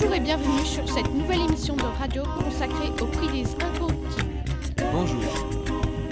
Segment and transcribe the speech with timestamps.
[0.00, 4.44] Bonjour et bienvenue sur cette nouvelle émission de radio consacrée au prix des incorruptibles.
[4.92, 5.24] Bonjour.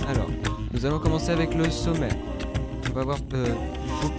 [0.08, 0.28] Alors,
[0.72, 2.08] nous allons commencer avec le sommet.
[2.90, 3.54] On va voir euh,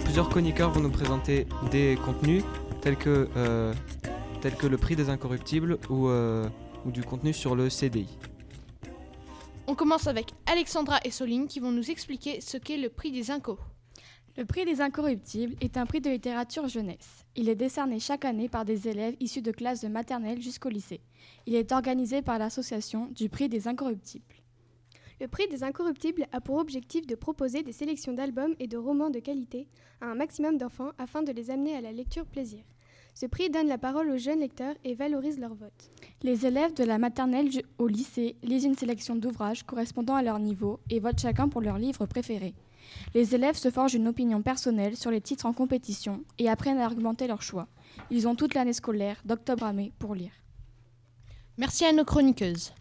[0.04, 2.44] plusieurs chroniqueurs vont nous présenter des contenus
[2.80, 3.74] tels que, euh,
[4.40, 6.48] tels que le prix des incorruptibles ou, euh,
[6.86, 8.08] ou du contenu sur le CDI.
[9.66, 13.30] On commence avec Alexandra et Soline qui vont nous expliquer ce qu'est le prix des
[13.30, 13.58] incos.
[14.38, 17.26] Le prix des incorruptibles est un prix de littérature jeunesse.
[17.34, 21.00] Il est décerné chaque année par des élèves issus de classes de maternelle jusqu'au lycée.
[21.46, 24.36] Il est organisé par l'association du prix des incorruptibles.
[25.20, 29.10] Le prix des incorruptibles a pour objectif de proposer des sélections d'albums et de romans
[29.10, 29.66] de qualité
[30.00, 32.62] à un maximum d'enfants afin de les amener à la lecture plaisir.
[33.14, 35.90] Ce prix donne la parole aux jeunes lecteurs et valorise leur vote.
[36.22, 40.78] Les élèves de la maternelle au lycée lisent une sélection d'ouvrages correspondant à leur niveau
[40.90, 42.54] et votent chacun pour leur livre préféré.
[43.14, 46.84] Les élèves se forgent une opinion personnelle sur les titres en compétition et apprennent à
[46.84, 47.68] argumenter leur choix.
[48.10, 50.32] Ils ont toute l'année scolaire, d'octobre à mai, pour lire.
[51.56, 52.72] Merci à nos chroniqueuses.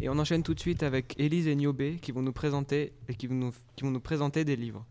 [0.00, 3.14] Et on enchaîne tout de suite avec Élise et Niobé qui vont nous présenter et
[3.14, 4.84] qui vont nous, qui vont nous présenter des livres.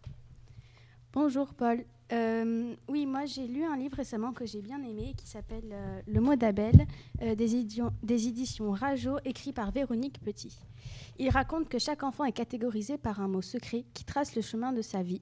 [1.13, 1.85] Bonjour Paul.
[2.11, 6.01] Euh, oui, moi j'ai lu un livre récemment que j'ai bien aimé qui s'appelle euh,
[6.05, 6.85] Le mot d'Abel
[7.21, 10.59] euh, des, éditions Rajo écrit par Véronique Petit.
[11.17, 14.73] Il raconte que chaque enfant est catégorisé par un mot secret qui trace le chemin
[14.73, 15.21] de sa vie.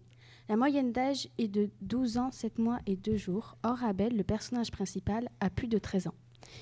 [0.49, 3.57] La moyenne d'âge est de 12 ans, 7 mois et 2 jours.
[3.63, 6.15] Or, Abel, le personnage principal, a plus de 13 ans.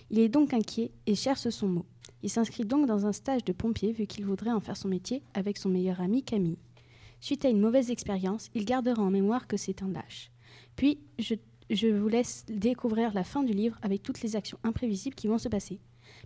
[0.09, 1.86] Il est donc inquiet et cherche son mot.
[2.22, 5.23] Il s'inscrit donc dans un stage de pompier vu qu'il voudrait en faire son métier
[5.33, 6.58] avec son meilleur ami Camille.
[7.22, 10.31] Suite à une mauvaise expérience, il gardera en mémoire que c'est un lâche.
[10.75, 11.36] Puis, je,
[11.70, 15.38] je vous laisse découvrir la fin du livre avec toutes les actions imprévisibles qui vont
[15.38, 15.80] se passer.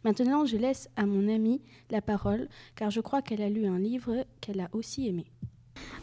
[0.03, 3.79] Maintenant, je laisse à mon amie la parole, car je crois qu'elle a lu un
[3.79, 5.25] livre qu'elle a aussi aimé.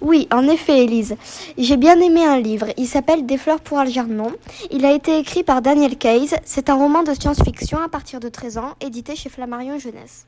[0.01, 1.17] Oui, en effet, Élise.
[1.59, 2.69] J'ai bien aimé un livre.
[2.77, 4.33] Il s'appelle Des fleurs pour Algernon.
[4.71, 6.35] Il a été écrit par Daniel Case.
[6.45, 10.27] C'est un roman de science-fiction à partir de 13 ans, édité chez Flammarion Jeunesse.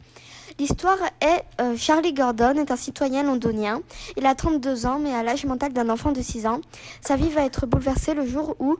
[0.59, 3.83] L'histoire est euh, Charlie Gordon est un citoyen londonien.
[4.17, 6.61] Il a 32 ans, mais à l'âge mental d'un enfant de 6 ans.
[7.01, 8.77] Sa vie va être bouleversée le jour où,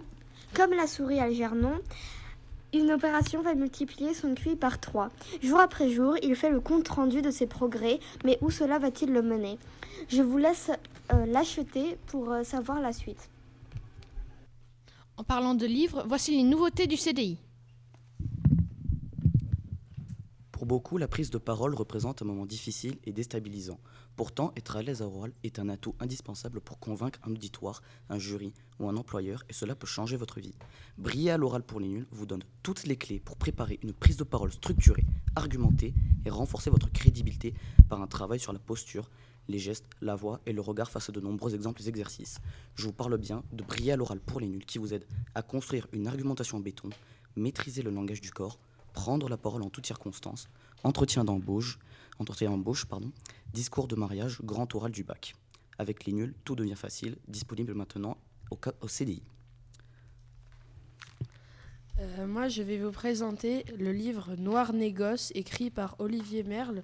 [0.55, 1.75] comme la souris Algernon,
[2.75, 5.11] une opération va multiplier son QI par 3.
[5.43, 9.13] Jour après jour, il fait le compte rendu de ses progrès, mais où cela va-t-il
[9.13, 9.59] le mener?
[10.09, 10.71] Je vous laisse
[11.13, 13.29] euh, l'acheter pour euh, savoir la suite.
[15.19, 17.39] En parlant de livres, voici les nouveautés du CDI.
[20.63, 23.81] Pour beaucoup, la prise de parole représente un moment difficile et déstabilisant.
[24.15, 28.21] Pourtant, être à l'aise à oral est un atout indispensable pour convaincre un auditoire, un
[28.21, 30.55] jury ou un employeur, et cela peut changer votre vie.
[30.99, 34.17] Briller à l'oral pour les nuls vous donne toutes les clés pour préparer une prise
[34.17, 37.55] de parole structurée, argumentée et renforcer votre crédibilité
[37.89, 39.11] par un travail sur la posture,
[39.49, 42.39] les gestes, la voix et le regard face à de nombreux exemples et exercices.
[42.77, 45.43] Je vous parle bien de briller à l'oral pour les nuls qui vous aide à
[45.43, 46.91] construire une argumentation en béton,
[47.35, 48.61] maîtriser le langage du corps,
[48.93, 50.49] prendre la parole en toutes circonstances,
[50.85, 51.79] entretien d'embauche,
[52.19, 53.11] entretien d'embauche, pardon,
[53.53, 55.35] discours de mariage, grand oral du bac.
[55.79, 58.17] Avec les nuls, tout devient facile, disponible maintenant
[58.51, 59.23] au, CDI.
[61.99, 66.83] Euh, moi, je vais vous présenter le livre Noir Négoce, écrit par Olivier Merle.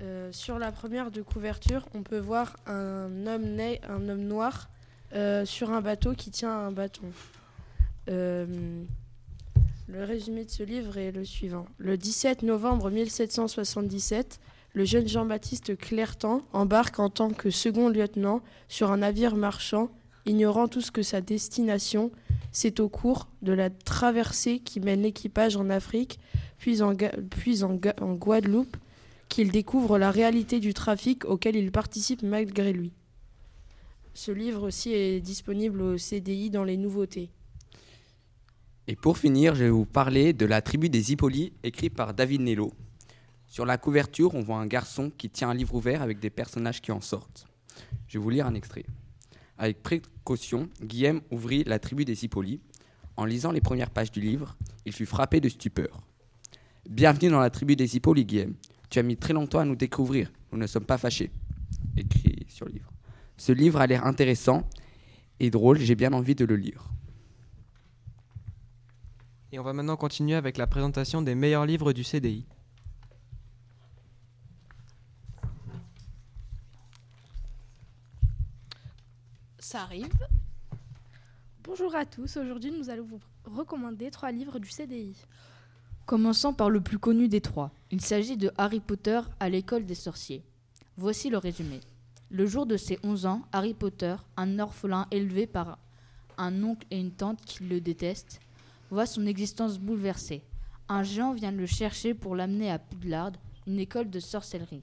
[0.00, 4.68] Euh, sur la première de couverture, on peut voir un homme, né, un homme noir
[5.12, 7.12] euh, sur un bateau qui tient un bâton.
[9.92, 11.66] Le résumé de ce livre est le suivant.
[11.76, 14.40] Le 17 novembre 1777,
[14.72, 19.90] le jeune Jean-Baptiste Clertan embarque en tant que second lieutenant sur un navire marchand,
[20.24, 22.10] ignorant tout ce que sa destination.
[22.52, 26.18] C'est au cours de la traversée qui mène l'équipage en Afrique,
[26.56, 28.78] puis en, Guadeloupe,
[29.28, 32.94] qu'il découvre la réalité du trafic auquel il participe malgré lui.
[34.14, 37.28] Ce livre aussi est disponible au CDI dans les nouveautés.
[38.88, 42.40] Et pour finir, je vais vous parler de la tribu des Hippolytes, écrit par David
[42.40, 42.72] Nello.
[43.46, 46.80] Sur la couverture, on voit un garçon qui tient un livre ouvert avec des personnages
[46.80, 47.46] qui en sortent.
[48.08, 48.84] Je vais vous lire un extrait.
[49.56, 52.60] Avec précaution, Guillaume ouvrit la tribu des Hippolytes.
[53.16, 56.02] En lisant les premières pages du livre, il fut frappé de stupeur.
[56.90, 58.54] Bienvenue dans la tribu des Hippolytes, Guillaume.
[58.90, 60.32] Tu as mis très longtemps à nous découvrir.
[60.50, 61.30] Nous ne sommes pas fâchés.
[61.96, 62.90] Écrit sur le livre.
[63.36, 64.68] Ce livre a l'air intéressant
[65.38, 65.78] et drôle.
[65.78, 66.88] J'ai bien envie de le lire.
[69.54, 72.46] Et on va maintenant continuer avec la présentation des meilleurs livres du CDI.
[79.58, 80.08] Ça arrive.
[81.64, 85.14] Bonjour à tous, aujourd'hui nous allons vous recommander trois livres du CDI.
[86.06, 87.70] Commençons par le plus connu des trois.
[87.90, 90.42] Il s'agit de Harry Potter à l'école des sorciers.
[90.96, 91.80] Voici le résumé.
[92.30, 95.78] Le jour de ses 11 ans, Harry Potter, un orphelin élevé par
[96.38, 98.40] un oncle et une tante qui le détestent,
[98.92, 100.44] voit son existence bouleversée.
[100.86, 103.32] Un géant vient le chercher pour l'amener à Poudlard,
[103.66, 104.82] une école de sorcellerie.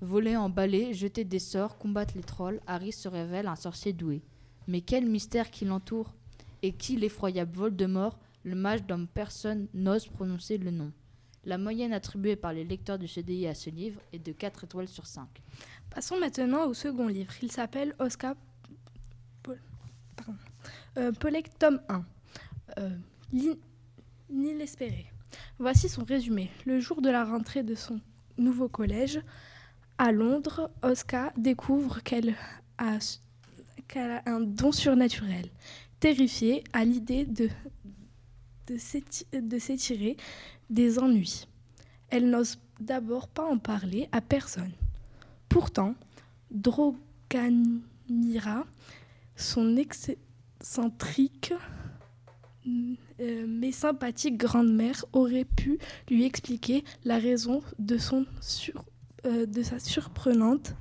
[0.00, 4.22] Voler en balai, jeter des sorts, combattre les trolls, Harry se révèle un sorcier doué.
[4.68, 6.14] Mais quel mystère qui l'entoure
[6.62, 10.92] Et qui l'effroyable Voldemort, le mage dont personne n'ose prononcer le nom
[11.44, 14.88] La moyenne attribuée par les lecteurs du CDI à ce livre est de 4 étoiles
[14.88, 15.26] sur 5.
[15.90, 17.32] Passons maintenant au second livre.
[17.42, 18.36] Il s'appelle Oscar.
[20.96, 21.12] Euh,
[21.58, 22.04] tome 1.
[22.78, 22.90] Euh,
[24.28, 25.06] L'inespéré.
[25.58, 26.50] Voici son résumé.
[26.66, 28.00] Le jour de la rentrée de son
[28.38, 29.20] nouveau collège,
[29.98, 32.34] à Londres, Oscar découvre qu'elle
[32.78, 32.98] a,
[34.26, 35.50] un don surnaturel.
[36.00, 37.48] Terrifiée à l'idée de,
[38.68, 38.78] de
[39.58, 40.16] s'étirer
[40.70, 41.46] des ennuis.
[42.08, 44.72] Elle n'ose d'abord pas en parler à personne.
[45.48, 45.94] Pourtant,
[46.50, 47.74] Droganira,
[49.36, 51.52] son excentrique
[52.66, 55.78] euh, mais sympathique grande-mère, aurait pu
[56.10, 58.84] lui expliquer la raison de, son sur-
[59.26, 60.74] euh, de sa surprenante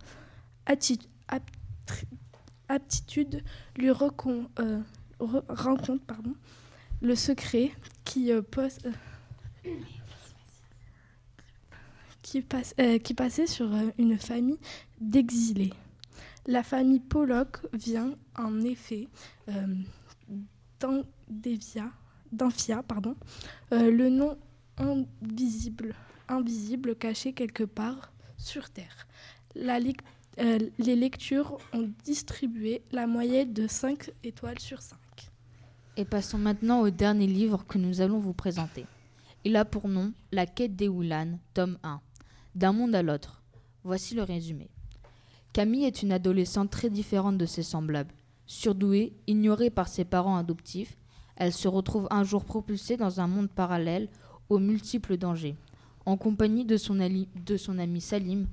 [2.67, 3.43] aptitude,
[3.77, 3.89] lui
[4.59, 4.79] euh,
[5.19, 6.33] re- rencontre pardon,
[7.01, 7.71] le secret
[8.03, 8.79] qui, pose-
[12.21, 14.59] qui, passe- qui passait sur une famille
[15.01, 15.73] d'exilés.
[16.45, 19.07] La famille Pollock vient en effet
[22.31, 23.15] d'Amphia, pardon,
[23.73, 24.37] euh, le nom
[24.77, 25.95] invisible,
[26.27, 29.07] invisible caché quelque part sur Terre.
[29.55, 29.79] La
[30.39, 34.97] euh, les lectures ont distribué la moyenne de 5 étoiles sur 5.
[35.97, 38.85] Et passons maintenant au dernier livre que nous allons vous présenter.
[39.43, 41.99] Il a pour nom La quête des Oulan, tome 1.
[42.55, 43.41] D'un monde à l'autre.
[43.83, 44.69] Voici le résumé.
[45.51, 48.13] Camille est une adolescente très différente de ses semblables.
[48.51, 50.97] Surdouée, ignorée par ses parents adoptifs,
[51.35, 54.09] elle se retrouve un jour propulsée dans un monde parallèle
[54.49, 55.55] aux multiples dangers.
[56.07, 58.47] En compagnie de son, ali- de son ami Salim,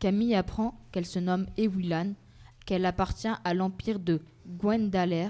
[0.00, 2.14] Camille apprend qu'elle se nomme Ewilan,
[2.66, 4.20] qu'elle appartient à l'empire de
[4.58, 5.28] Gwendaler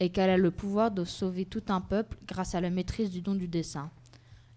[0.00, 3.20] et qu'elle a le pouvoir de sauver tout un peuple grâce à la maîtrise du
[3.20, 3.90] don du dessin.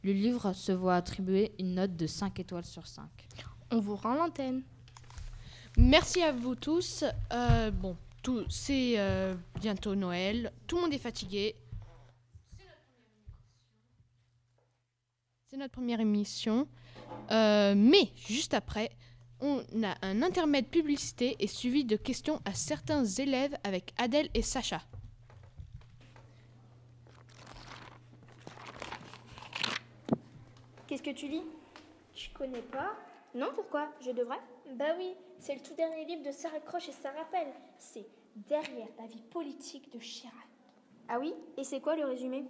[0.03, 3.03] Le livre se voit attribuer une note de 5 étoiles sur 5.
[3.69, 4.63] On vous rend l'antenne.
[5.77, 7.03] Merci à vous tous.
[7.31, 7.95] Euh, bon,
[8.49, 10.51] c'est euh, bientôt Noël.
[10.67, 11.55] Tout le monde est fatigué.
[15.47, 16.67] C'est notre première émission.
[17.31, 18.91] Euh, mais juste après,
[19.39, 24.41] on a un intermède publicité et suivi de questions à certains élèves avec Adèle et
[24.41, 24.81] Sacha.
[30.87, 31.43] Qu'est-ce que tu lis?
[32.15, 32.93] Je connais pas.
[33.33, 33.91] Non, pourquoi?
[34.01, 34.39] Je devrais?
[34.73, 37.53] Bah oui, c'est le tout dernier livre de Sarah Croche et ça rappelle.
[37.77, 40.33] C'est Derrière la vie politique de Chirac.
[41.07, 42.43] Ah oui Et c'est quoi le résumé?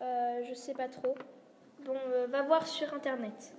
[0.00, 1.14] Euh, je sais pas trop.
[1.84, 3.54] Bon, euh, va voir sur internet.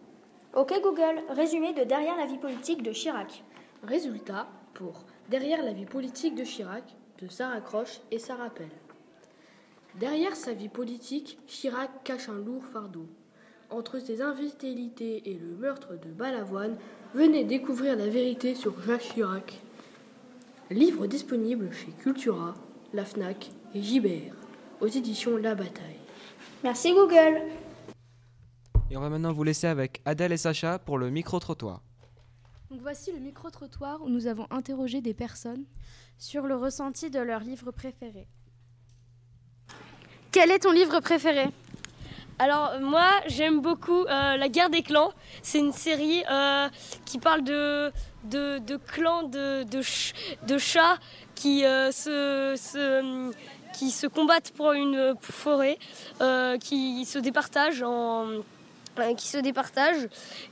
[0.55, 3.43] Ok Google, résumé de Derrière la vie politique de Chirac.
[3.83, 8.71] Résultat pour Derrière la vie politique de Chirac de Sarah Croche et ça rappelle.
[9.95, 13.05] Derrière sa vie politique, Chirac cache un lourd fardeau.
[13.69, 16.77] Entre ses infidélités et le meurtre de Balavoine,
[17.13, 19.59] venez découvrir la vérité sur Jacques Chirac.
[20.71, 22.55] Livre disponible chez Cultura,
[22.93, 24.33] La Fnac et JBR,
[24.79, 25.99] aux éditions La Bataille.
[26.63, 27.41] Merci Google.
[28.89, 31.81] Et on va maintenant vous laisser avec Adèle et Sacha pour le micro-trottoir.
[32.71, 35.65] Donc voici le micro-trottoir où nous avons interrogé des personnes
[36.17, 38.29] sur le ressenti de leur livre préféré.
[40.31, 41.49] Quel est ton livre préféré?
[42.39, 45.11] Alors moi j'aime beaucoup euh, La guerre des clans.
[45.41, 46.69] C'est une série euh,
[47.05, 47.91] qui parle de,
[48.25, 50.13] de, de clans de, de, ch-
[50.47, 50.97] de chats
[51.33, 53.31] qui, euh, se, se,
[53.73, 55.79] qui se combattent pour une forêt,
[56.21, 58.27] euh, qui se départagent en
[58.99, 60.07] euh, qui se départagent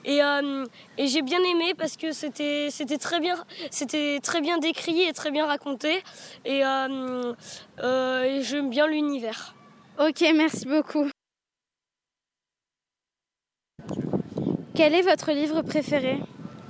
[0.06, 0.66] et, euh,
[1.00, 3.38] et j'ai bien aimé parce que c'était c'était très bien
[3.72, 6.04] c'était très bien décrit et très bien raconté
[6.46, 9.56] et, et j'aime bien l'univers.
[9.98, 11.10] Ok, merci beaucoup.
[14.76, 16.20] Quel est votre livre préféré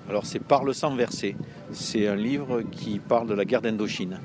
[0.07, 1.35] Alors c'est Par le sang versé.
[1.71, 4.19] C'est un livre qui parle de la guerre d'Indochine,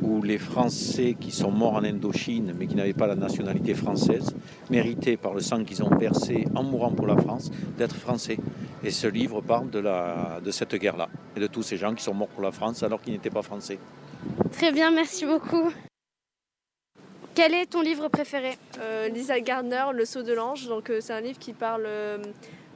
[0.00, 4.34] où les Français qui sont morts en Indochine, mais qui n'avaient pas la nationalité française,
[4.70, 8.38] méritaient par le sang qu'ils ont versé en mourant pour la France d'être français.
[8.82, 12.02] Et ce livre parle de, la, de cette guerre-là, et de tous ces gens qui
[12.02, 13.78] sont morts pour la France alors qu'ils n'étaient pas français.
[14.50, 15.70] Très bien, merci beaucoup.
[17.34, 18.58] Quel est ton livre préféré?
[18.80, 20.66] Euh, Lisa Gardner, Le saut de l'ange.
[20.66, 22.18] Donc euh, c'est un livre qui parle euh,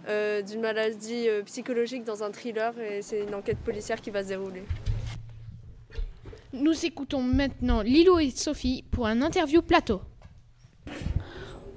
[0.09, 4.23] euh, d'une maladie euh, psychologique dans un thriller et c'est une enquête policière qui va
[4.23, 4.63] se dérouler.
[6.53, 10.01] Nous écoutons maintenant Lilo et Sophie pour un interview plateau.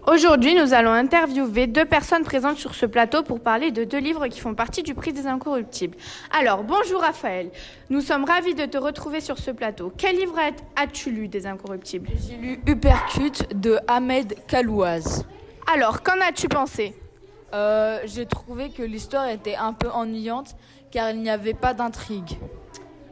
[0.08, 4.28] Aujourd'hui, nous allons interviewer deux personnes présentes sur ce plateau pour parler de deux livres
[4.28, 5.98] qui font partie du prix des incorruptibles.
[6.32, 7.52] Alors, bonjour Raphaël.
[7.90, 9.94] Nous sommes ravis de te retrouver sur ce plateau.
[9.96, 10.40] Quel livre
[10.76, 12.10] as-tu lu des incorruptibles?
[12.28, 15.26] J'ai lu Uppercut de Ahmed Kalouaz.
[15.72, 16.96] Alors, qu'en as-tu pensé?
[17.54, 20.56] Euh, J'ai trouvé que l'histoire était un peu ennuyante
[20.92, 22.38] car il n'y avait pas d'intrigue.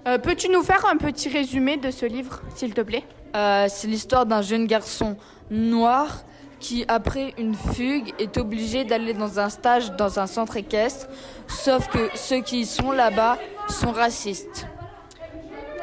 [0.08, 3.04] Euh, Peux-tu nous faire un petit résumé de ce livre, s'il te plaît?
[3.36, 5.18] Euh, C'est l'histoire d'un jeune garçon
[5.52, 6.24] noir
[6.60, 11.08] qui, après une fugue, est obligé d'aller dans un stage dans un centre équestre,
[11.48, 13.38] sauf que ceux qui sont là-bas
[13.70, 14.66] sont racistes.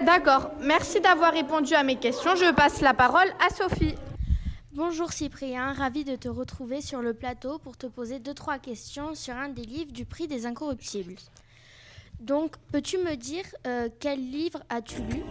[0.00, 2.34] D'accord, merci d'avoir répondu à mes questions.
[2.34, 3.94] Je passe la parole à Sophie.
[4.76, 9.14] Bonjour Cyprien, ravi de te retrouver sur le plateau pour te poser deux trois questions
[9.14, 11.14] sur un des livres du prix des incorruptibles.
[12.18, 15.22] Donc, peux-tu me dire euh, quel livre as-tu lu?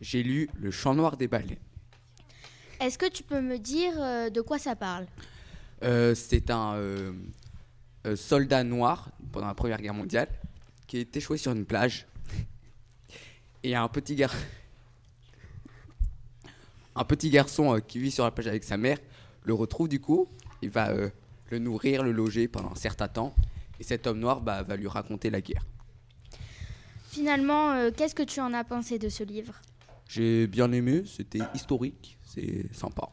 [0.00, 1.56] J'ai lu Le Chant Noir des Baleines.
[2.78, 5.06] Est-ce que tu peux me dire euh, de quoi ça parle?
[5.82, 6.80] Euh, c'est un
[8.14, 10.28] soldat noir pendant la Première Guerre mondiale
[10.86, 12.06] qui est échoué sur une plage.
[13.64, 14.32] Et un petit, gar...
[16.98, 18.98] un petit garçon euh, qui vit sur la plage avec sa mère
[19.44, 20.26] le retrouve du coup.
[20.62, 21.08] Il va euh,
[21.50, 23.34] le nourrir, le loger pendant un certain temps.
[23.80, 25.64] Et cet homme noir bah, va lui raconter la guerre.
[27.08, 29.54] Finalement, euh, qu'est-ce que tu en as pensé de ce livre?
[30.08, 33.08] J'ai bien aimé, c'était historique, c'est sympa.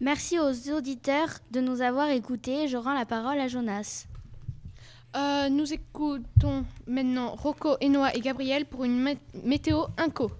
[0.00, 2.68] Merci aux auditeurs de nous avoir écoutés.
[2.68, 4.06] Je rends la parole à Jonas.
[5.16, 10.30] Euh, nous écoutons maintenant Rocco, Enoa et Gabriel pour une mé- météo inco.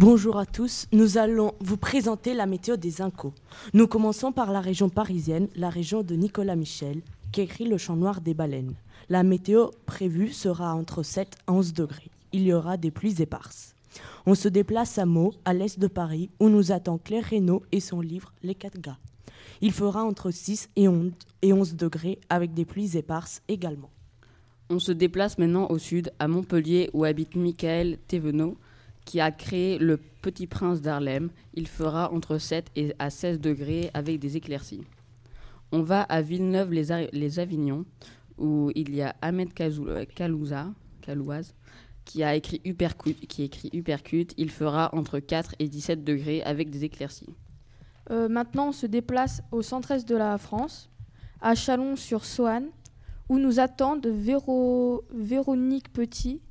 [0.00, 3.34] Bonjour à tous, nous allons vous présenter la météo des Incos.
[3.74, 7.02] Nous commençons par la région parisienne, la région de Nicolas Michel,
[7.32, 8.76] qui écrit le champ noir des baleines.
[9.08, 12.12] La météo prévue sera entre 7 et 11 degrés.
[12.32, 13.74] Il y aura des pluies éparses.
[14.24, 17.80] On se déplace à Meaux, à l'est de Paris, où nous attend Claire Reynaud et
[17.80, 18.98] son livre Les quatre gars.
[19.60, 21.10] Il fera entre 6 et 11
[21.42, 23.90] et 11 degrés, avec des pluies éparses également.
[24.70, 28.56] On se déplace maintenant au sud, à Montpellier, où habite Michael Thévenot,
[29.08, 31.30] qui a créé Le Petit Prince d'Harlem.
[31.54, 34.82] Il fera entre 7 et à 16 degrés avec des éclaircies.
[35.72, 37.86] On va à Villeneuve-les-Avignon,
[38.36, 40.66] où il y a Ahmed euh, Kalouza,
[41.00, 41.54] Kalouaz,
[42.04, 44.34] qui a écrit Uppercut, qui écrit Uppercut.
[44.36, 47.34] Il fera entre 4 et 17 degrés avec des éclaircies.
[48.10, 50.90] Euh, maintenant, on se déplace au centre-est de la France,
[51.40, 52.68] à Chalon-sur-Saône,
[53.30, 56.42] où nous attendent Véro- Véronique Petit.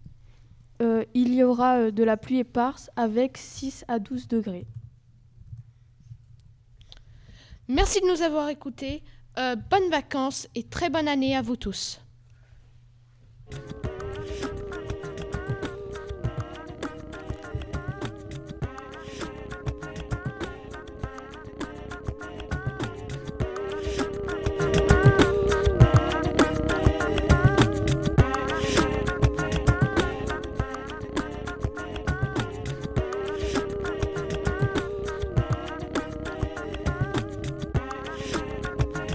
[0.82, 4.68] Euh, il y aura euh, de la pluie éparse avec 6 à 12 degrés.
[7.68, 9.04] Merci de nous avoir écoutés.
[9.38, 12.00] Euh, bonnes vacances et très bonne année à vous tous.